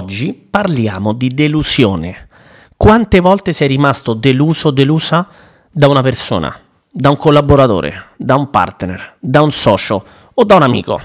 [0.00, 2.28] Oggi parliamo di delusione.
[2.74, 5.28] Quante volte sei rimasto deluso o delusa
[5.70, 6.58] da una persona,
[6.90, 10.02] da un collaboratore, da un partner, da un socio
[10.32, 11.00] o da un amico?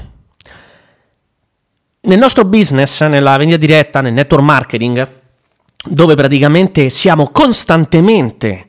[1.99, 5.11] Nel nostro business, nella vendita diretta, nel network marketing,
[5.89, 8.65] dove praticamente siamo costantemente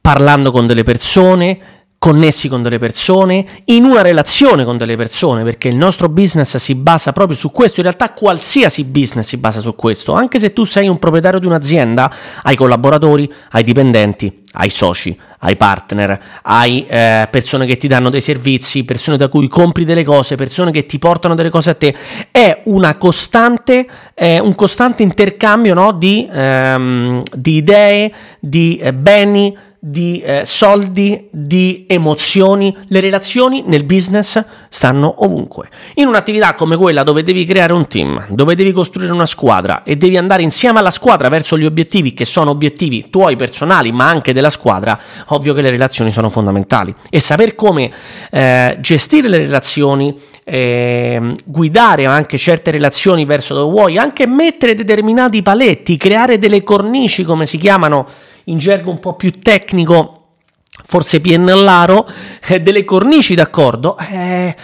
[0.00, 5.68] parlando con delle persone, connessi con delle persone, in una relazione con delle persone, perché
[5.68, 9.74] il nostro business si basa proprio su questo, in realtà qualsiasi business si basa su
[9.74, 12.12] questo, anche se tu sei un proprietario di un'azienda,
[12.42, 18.20] hai collaboratori, hai dipendenti, hai soci, hai partner, hai eh, persone che ti danno dei
[18.20, 21.94] servizi, persone da cui compri delle cose, persone che ti portano delle cose a te,
[22.30, 22.62] è
[22.98, 30.42] costante, eh, un costante intercambio no, di, ehm, di idee, di eh, beni, di eh,
[30.44, 35.68] soldi, di emozioni, le relazioni nel business stanno ovunque.
[35.94, 39.96] In un'attività come quella dove devi creare un team, dove devi costruire una squadra e
[39.96, 44.32] devi andare insieme alla squadra verso gli obiettivi che sono obiettivi tuoi personali ma anche
[44.32, 47.90] della squadra, ovvio che le relazioni sono fondamentali e saper come
[48.30, 55.42] eh, gestire le relazioni, eh, guidare anche certe relazioni verso dove vuoi, anche mettere determinati
[55.42, 58.06] paletti, creare delle cornici come si chiamano
[58.48, 60.32] in gergo un po' più tecnico,
[60.86, 62.08] forse piennellaro,
[62.48, 64.54] eh, delle cornici d'accordo, eh,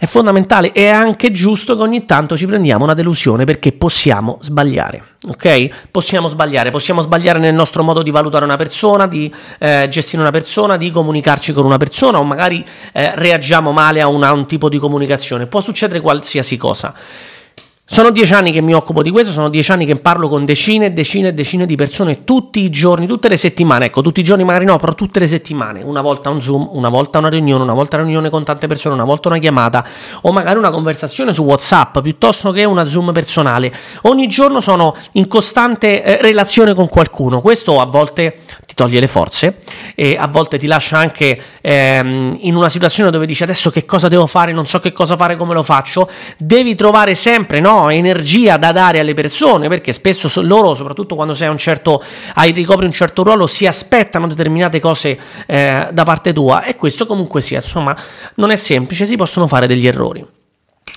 [0.00, 5.02] è fondamentale è anche giusto che ogni tanto ci prendiamo una delusione perché possiamo sbagliare,
[5.26, 5.88] ok?
[5.90, 10.30] Possiamo sbagliare, possiamo sbagliare nel nostro modo di valutare una persona, di eh, gestire una
[10.30, 14.46] persona, di comunicarci con una persona o magari eh, reagiamo male a, una, a un
[14.46, 16.94] tipo di comunicazione, può succedere qualsiasi cosa.
[17.90, 20.86] Sono dieci anni che mi occupo di questo, sono dieci anni che parlo con decine
[20.86, 24.22] e decine e decine di persone tutti i giorni, tutte le settimane, ecco, tutti i
[24.22, 27.62] giorni magari no, però tutte le settimane, una volta un Zoom, una volta una riunione,
[27.62, 29.82] una volta una riunione con tante persone, una volta una chiamata
[30.20, 33.72] o magari una conversazione su WhatsApp piuttosto che una Zoom personale.
[34.02, 39.06] Ogni giorno sono in costante eh, relazione con qualcuno, questo a volte ti toglie le
[39.06, 39.60] forze
[39.94, 44.08] e a volte ti lascia anche ehm, in una situazione dove dici adesso che cosa
[44.08, 47.76] devo fare, non so che cosa fare, come lo faccio, devi trovare sempre, no?
[47.88, 52.02] Energia da dare alle persone, perché spesso loro, soprattutto quando sei un certo,
[52.34, 57.06] hai, ricopri un certo ruolo, si aspettano determinate cose eh, da parte tua e questo
[57.06, 57.96] comunque sia, insomma,
[58.34, 60.26] non è semplice, si possono fare degli errori.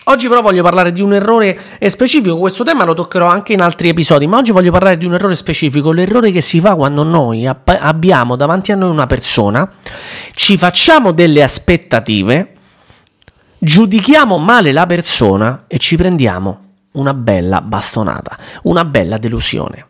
[0.05, 3.89] Oggi però voglio parlare di un errore specifico, questo tema lo toccherò anche in altri
[3.89, 7.47] episodi, ma oggi voglio parlare di un errore specifico, l'errore che si fa quando noi
[7.47, 9.71] abbiamo davanti a noi una persona,
[10.33, 12.53] ci facciamo delle aspettative,
[13.59, 19.85] giudichiamo male la persona e ci prendiamo una bella bastonata, una bella delusione.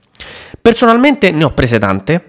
[0.61, 2.25] Personalmente ne ho prese tante.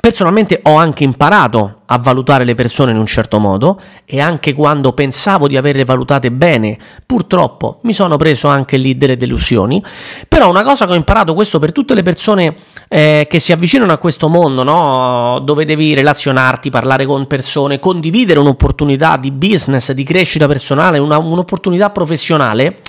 [0.00, 4.92] Personalmente ho anche imparato a valutare le persone in un certo modo e anche quando
[4.92, 6.76] pensavo di averle valutate bene,
[7.06, 9.80] purtroppo mi sono preso anche lì delle delusioni.
[10.26, 12.56] Però una cosa che ho imparato, questo per tutte le persone
[12.88, 15.40] eh, che si avvicinano a questo mondo, no?
[15.44, 21.90] dove devi relazionarti, parlare con persone, condividere un'opportunità di business, di crescita personale, una, un'opportunità
[21.90, 22.80] professionale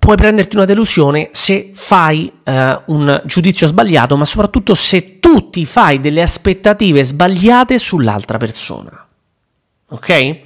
[0.00, 5.66] puoi prenderti una delusione se fai eh, un giudizio sbagliato, ma soprattutto se tu ti
[5.66, 9.06] fai delle aspettative sbagliate sull'altra persona.
[9.90, 10.38] Ok?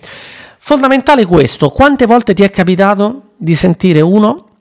[0.59, 4.54] Fondamentale questo, quante volte ti è capitato di sentire uno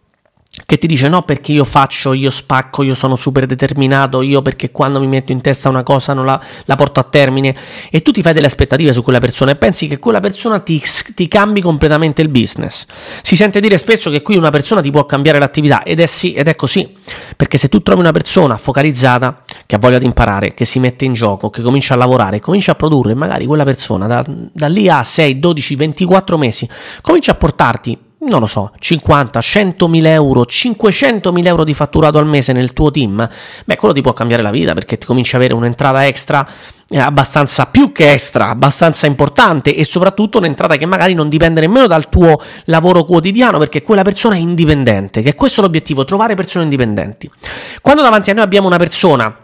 [0.68, 4.69] che ti dice no perché io faccio, io spacco, io sono super determinato, io perché
[4.69, 7.56] quando mi metto in testa una cosa non la, la porto a termine
[7.90, 10.80] e tu ti fai delle aspettative su quella persona e pensi che quella persona ti,
[11.16, 12.86] ti, cambi completamente il business.
[13.24, 16.34] Si sente dire spesso che qui una persona ti può cambiare l'attività ed è sì,
[16.34, 16.88] ed è così,
[17.35, 21.03] perché se tu trovi una persona focalizzata che ha voglia di imparare, che si mette
[21.03, 24.88] in gioco, che comincia a lavorare, comincia a produrre, magari quella persona da, da lì
[24.88, 26.70] a 6, 12, 24 mesi
[27.02, 32.17] comincia a portarti non lo so, 50, 100 mila euro, 500 mila euro di fatturato
[32.17, 33.28] al mese nel tuo team,
[33.66, 36.47] beh, quello ti può cambiare la vita perché ti cominci ad avere un'entrata extra
[36.89, 41.88] eh, abbastanza più che extra, abbastanza importante e soprattutto un'entrata che magari non dipende nemmeno
[41.88, 46.66] dal tuo lavoro quotidiano perché quella persona è indipendente, che è questo l'obiettivo, trovare persone
[46.66, 47.29] indipendenti.
[47.81, 49.42] Quando davanti a noi abbiamo una persona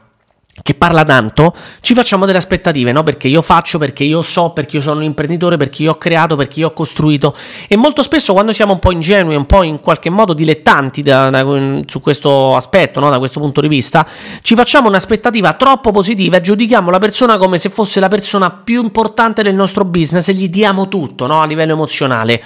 [0.62, 3.04] che parla tanto, ci facciamo delle aspettative, no?
[3.04, 6.36] Perché io faccio, perché io so, perché io sono un imprenditore, perché io ho creato,
[6.36, 7.36] perché io ho costruito.
[7.68, 11.30] E molto spesso quando siamo un po' ingenui, un po' in qualche modo dilettanti da,
[11.30, 11.46] da,
[11.86, 13.10] su questo aspetto, no?
[13.10, 14.08] da questo punto di vista,
[14.42, 18.82] ci facciamo un'aspettativa troppo positiva e giudichiamo la persona come se fosse la persona più
[18.84, 21.42] importante del nostro business e gli diamo tutto no?
[21.42, 22.42] a livello emozionale.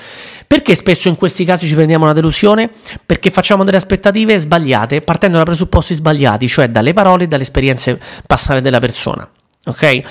[0.54, 2.70] Perché spesso in questi casi ci prendiamo una delusione?
[3.04, 8.00] Perché facciamo delle aspettative sbagliate, partendo da presupposti sbagliati, cioè dalle parole e dalle esperienze
[8.28, 9.28] passate della persona.
[9.66, 10.02] Ok?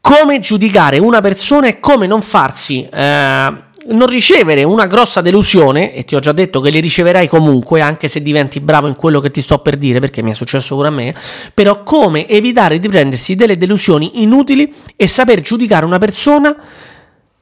[0.00, 6.06] Come giudicare una persona e come non farsi eh, non ricevere una grossa delusione, e
[6.06, 9.30] ti ho già detto che le riceverai comunque, anche se diventi bravo in quello che
[9.30, 11.14] ti sto per dire, perché mi è successo pure a me,
[11.52, 16.56] però come evitare di prendersi delle delusioni inutili e saper giudicare una persona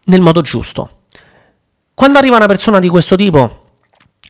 [0.03, 0.95] nel modo giusto.
[2.01, 3.65] Quando arriva una persona di questo tipo,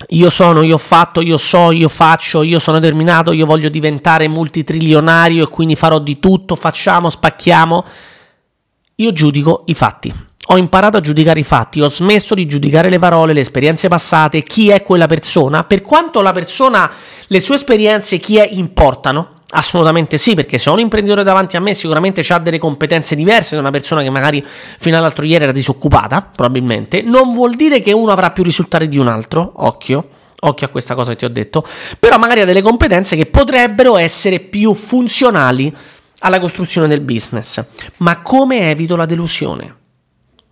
[0.08, 4.26] io sono, io ho fatto, io so, io faccio, io sono determinato, io voglio diventare
[4.26, 7.84] multitrilionario e quindi farò di tutto, facciamo, spacchiamo.
[8.96, 10.12] Io giudico i fatti.
[10.46, 14.43] Ho imparato a giudicare i fatti, ho smesso di giudicare le parole, le esperienze passate,
[14.43, 16.90] chi è quella persona, per quanto la persona,
[17.28, 19.40] le sue esperienze, chi è, importano.
[19.52, 23.56] Assolutamente sì, perché se ho un imprenditore davanti a me sicuramente ha delle competenze diverse
[23.56, 24.44] da una persona che magari
[24.79, 27.02] fino all'altro ieri era disoccupata, probabilmente.
[27.02, 30.08] Non vuol dire che uno avrà più risultati di un altro, occhio,
[30.41, 31.67] occhio a questa cosa che ti ho detto,
[31.99, 35.75] però magari ha delle competenze che potrebbero essere più funzionali
[36.20, 37.64] alla costruzione del business.
[37.99, 39.79] Ma come evito la delusione?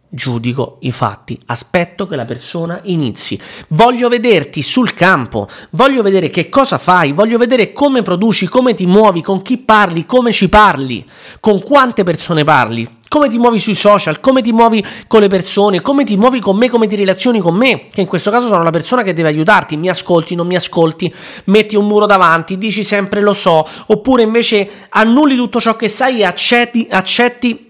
[0.09, 3.39] Giudico i fatti, aspetto che la persona inizi,
[3.69, 8.87] voglio vederti sul campo, voglio vedere che cosa fai, voglio vedere come produci, come ti
[8.87, 11.05] muovi, con chi parli, come ci parli,
[11.41, 15.81] con quante persone parli, come ti muovi sui social, come ti muovi con le persone,
[15.81, 18.63] come ti muovi con me, come ti relazioni con me, che in questo caso sono
[18.63, 21.13] la persona che deve aiutarti, mi ascolti, non mi ascolti,
[21.45, 26.21] metti un muro davanti, dici sempre lo so, oppure invece annulli tutto ciò che sai
[26.21, 27.68] e accetti, accetti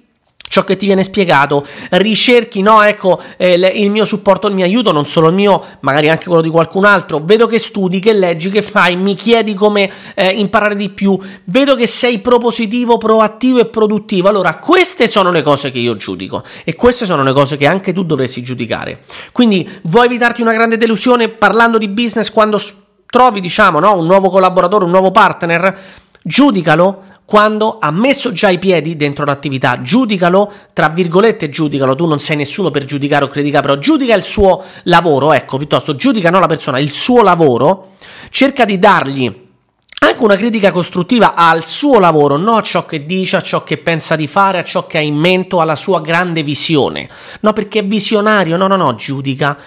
[0.49, 4.93] ciò che ti viene spiegato, ricerchi, no, ecco, eh, il mio supporto, il mio aiuto,
[4.93, 8.51] non solo il mio, magari anche quello di qualcun altro, vedo che studi, che leggi,
[8.51, 13.67] che fai, mi chiedi come eh, imparare di più, vedo che sei propositivo, proattivo e
[13.67, 17.67] produttivo, allora queste sono le cose che io giudico e queste sono le cose che
[17.67, 19.01] anche tu dovresti giudicare.
[19.33, 22.61] Quindi vuoi evitarti una grande delusione parlando di business quando
[23.07, 25.79] trovi, diciamo, no, un nuovo collaboratore, un nuovo partner?
[26.23, 32.19] Giudicalo quando ha messo già i piedi dentro l'attività, giudicalo, tra virgolette giudicalo, tu non
[32.19, 36.41] sei nessuno per giudicare o criticare, però giudica il suo lavoro, ecco, piuttosto giudica non
[36.41, 37.89] la persona, il suo lavoro,
[38.31, 39.47] cerca di dargli
[40.01, 43.77] anche una critica costruttiva al suo lavoro, non a ciò che dice, a ciò che
[43.77, 47.11] pensa di fare, a ciò che ha in mente, alla sua grande visione.
[47.41, 49.59] No, perché è visionario, no, no, no, giudica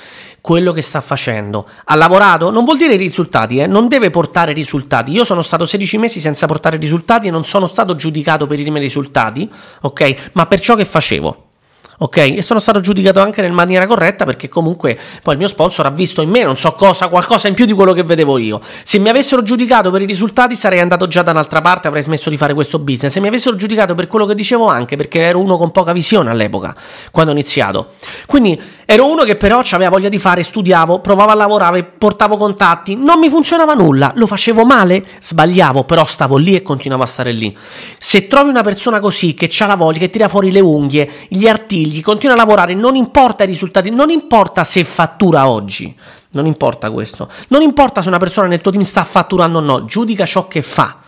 [0.41, 1.67] quello che sta facendo.
[1.85, 2.49] Ha lavorato?
[2.49, 3.67] Non vuol dire risultati, eh?
[3.67, 5.11] non deve portare risultati.
[5.11, 8.69] Io sono stato 16 mesi senza portare risultati e non sono stato giudicato per i
[8.69, 9.49] miei risultati,
[9.81, 10.31] ok?
[10.33, 11.49] Ma per ciò che facevo
[12.03, 12.17] ok?
[12.17, 15.91] E sono stato giudicato anche in maniera corretta perché comunque poi il mio sponsor ha
[15.91, 18.59] visto in me, non so cosa, qualcosa in più di quello che vedevo io.
[18.83, 22.29] Se mi avessero giudicato per i risultati sarei andato già da un'altra parte, avrei smesso
[22.29, 23.13] di fare questo business.
[23.13, 26.31] Se mi avessero giudicato per quello che dicevo anche, perché ero uno con poca visione
[26.31, 26.75] all'epoca,
[27.11, 27.89] quando ho iniziato.
[28.25, 32.95] Quindi ero uno che però aveva voglia di fare, studiavo, provavo a lavorare, portavo contatti,
[32.95, 37.31] non mi funzionava nulla, lo facevo male, sbagliavo, però stavo lì e continuavo a stare
[37.31, 37.55] lì.
[37.97, 41.47] Se trovi una persona così che ha la voglia, che tira fuori le unghie, gli
[41.47, 45.93] artigli, continua a lavorare, non importa i risultati, non importa se fattura oggi,
[46.29, 49.83] non importa questo, non importa se una persona nel tuo team sta fatturando o no,
[49.83, 50.99] giudica ciò che fa.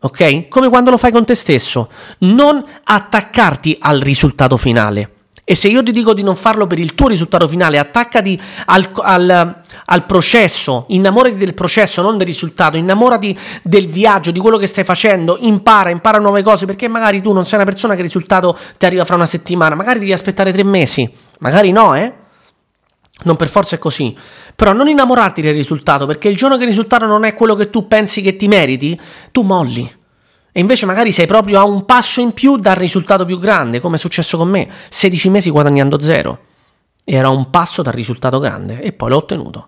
[0.00, 0.48] Ok?
[0.48, 5.13] Come quando lo fai con te stesso, non attaccarti al risultato finale.
[5.46, 8.90] E se io ti dico di non farlo per il tuo risultato finale, attaccati al,
[8.94, 14.66] al, al, processo, innamorati del processo, non del risultato, innamorati del viaggio, di quello che
[14.66, 18.06] stai facendo, impara, impara nuove cose, perché magari tu non sei una persona che il
[18.06, 22.12] risultato ti arriva fra una settimana, magari devi aspettare tre mesi, magari no, eh?
[23.24, 24.16] Non per forza è così.
[24.56, 27.68] Però non innamorarti del risultato, perché il giorno che il risultato non è quello che
[27.68, 28.98] tu pensi che ti meriti,
[29.30, 30.03] tu molli.
[30.56, 33.96] E invece magari sei proprio a un passo in più dal risultato più grande, come
[33.96, 36.38] è successo con me, 16 mesi guadagnando zero.
[37.02, 39.66] Era un passo dal risultato grande e poi l'ho ottenuto.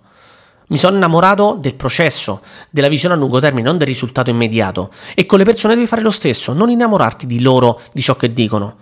[0.69, 2.40] Mi sono innamorato del processo,
[2.71, 4.93] della visione a lungo termine, non del risultato immediato.
[5.16, 8.33] E con le persone devi fare lo stesso, non innamorarti di loro, di ciò che
[8.33, 8.76] dicono,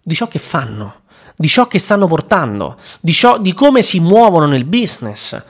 [0.00, 1.00] di ciò che fanno,
[1.34, 5.42] di ciò che stanno portando, di, ciò, di come si muovono nel business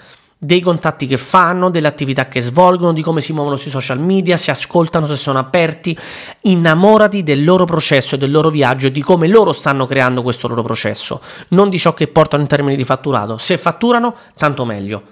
[0.42, 4.38] dei contatti che fanno, delle attività che svolgono, di come si muovono sui social media,
[4.38, 5.94] si ascoltano, se sono aperti.
[6.42, 10.48] Innamorati del loro processo e del loro viaggio e di come loro stanno creando questo
[10.48, 13.36] loro processo, non di ciò che portano in termini di fatturato.
[13.36, 15.02] Se fatturano, tanto meglio.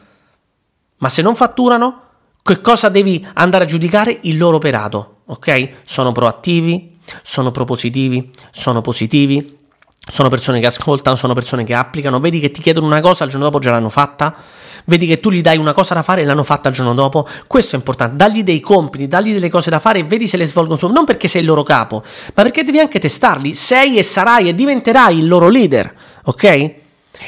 [0.96, 2.00] Ma se non fatturano,
[2.42, 4.20] che cosa devi andare a giudicare?
[4.22, 5.70] Il loro operato, ok?
[5.84, 9.58] Sono proattivi, sono propositivi, sono positivi,
[9.98, 13.30] sono persone che ascoltano, sono persone che applicano, vedi che ti chiedono una cosa, il
[13.30, 14.34] giorno dopo già l'hanno fatta
[14.88, 17.26] vedi che tu gli dai una cosa da fare e l'hanno fatta il giorno dopo.
[17.46, 20.46] Questo è importante, dagli dei compiti, dagli delle cose da fare e vedi se le
[20.46, 22.02] svolgono non perché sei il loro capo,
[22.34, 23.54] ma perché devi anche testarli.
[23.54, 26.74] Sei e sarai e diventerai il loro leader, ok?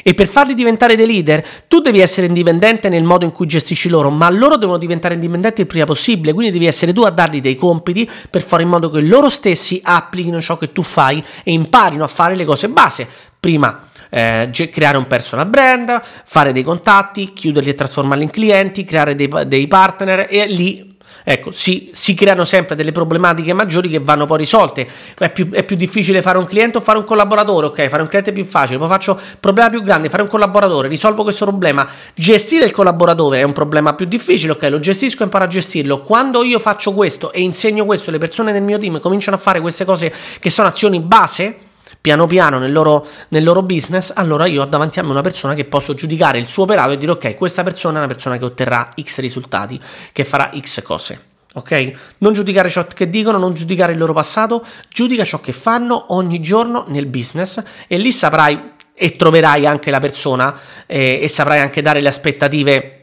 [0.03, 3.89] E per farli diventare dei leader, tu devi essere indipendente nel modo in cui gestisci
[3.89, 7.41] loro, ma loro devono diventare indipendenti il prima possibile, quindi devi essere tu a dargli
[7.41, 11.51] dei compiti per fare in modo che loro stessi applichino ciò che tu fai e
[11.51, 13.07] imparino a fare le cose base.
[13.37, 19.15] Prima eh, creare un personal brand, fare dei contatti, chiuderli e trasformarli in clienti, creare
[19.15, 20.89] dei, dei partner e lì
[21.23, 24.87] Ecco, si, si, creano sempre delle problematiche maggiori che vanno poi risolte.
[25.17, 27.67] È più, è più, difficile fare un cliente o fare un collaboratore?
[27.67, 30.87] Ok, fare un cliente è più facile, poi faccio problema più grande, fare un collaboratore,
[30.87, 31.87] risolvo questo problema.
[32.15, 36.01] Gestire il collaboratore è un problema più difficile, ok, lo gestisco e imparo a gestirlo.
[36.01, 39.61] Quando io faccio questo e insegno questo, le persone del mio team cominciano a fare
[39.61, 41.69] queste cose che sono azioni base
[42.01, 45.53] piano piano nel loro, nel loro, business, allora io ho davanti a me una persona
[45.53, 48.45] che posso giudicare il suo operato e dire ok, questa persona è una persona che
[48.45, 49.79] otterrà X risultati,
[50.11, 51.29] che farà X cose.
[51.53, 51.91] Ok?
[52.19, 56.39] Non giudicare ciò che dicono, non giudicare il loro passato, giudica ciò che fanno ogni
[56.39, 61.81] giorno nel business e lì saprai e troverai anche la persona eh, e saprai anche
[61.81, 62.95] dare le aspettative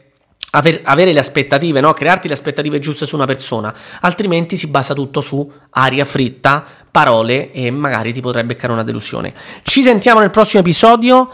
[0.51, 1.93] Aver, avere le aspettative, no?
[1.93, 7.51] crearti le aspettative giuste su una persona, altrimenti si basa tutto su aria fritta, parole
[7.51, 9.33] e magari ti potrebbe beccare una delusione.
[9.63, 11.29] Ci sentiamo nel prossimo episodio.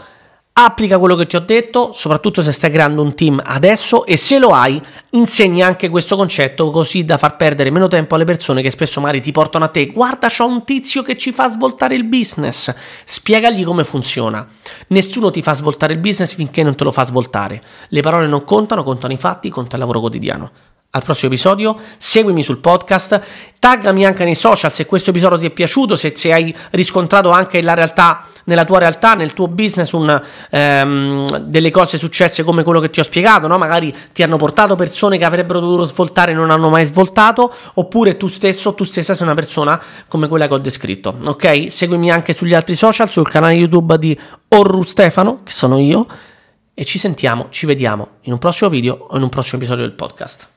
[0.58, 4.38] Applica quello che ti ho detto, soprattutto se stai creando un team adesso e se
[4.38, 8.70] lo hai, insegna anche questo concetto così da far perdere meno tempo alle persone che
[8.70, 9.88] spesso magari ti portano a te.
[9.88, 12.74] Guarda, c'ho un tizio che ci fa svoltare il business.
[13.04, 14.48] Spiegagli come funziona.
[14.86, 17.60] Nessuno ti fa svoltare il business finché non te lo fa svoltare.
[17.88, 20.50] Le parole non contano, contano i fatti, conta il lavoro quotidiano
[20.90, 23.20] al prossimo episodio, seguimi sul podcast,
[23.58, 27.60] taggami anche nei social se questo episodio ti è piaciuto, se, se hai riscontrato anche
[27.60, 32.80] la realtà, nella tua realtà, nel tuo business, un, ehm, delle cose successe come quello
[32.80, 33.58] che ti ho spiegato, no?
[33.58, 38.16] magari ti hanno portato persone che avrebbero dovuto svoltare e non hanno mai svoltato, oppure
[38.16, 41.66] tu stesso, tu stessa sei una persona come quella che ho descritto, ok?
[41.68, 46.06] Seguimi anche sugli altri social, sul canale YouTube di Orru Stefano, che sono io,
[46.72, 49.94] e ci sentiamo, ci vediamo in un prossimo video o in un prossimo episodio del
[49.94, 50.55] podcast.